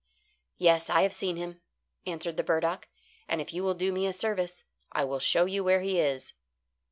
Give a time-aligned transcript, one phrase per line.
[0.57, 1.61] "Yes, I have seen him,"
[2.07, 2.87] answered the burdock;
[3.27, 6.33] "and if you will do me a service, I will show you where he is."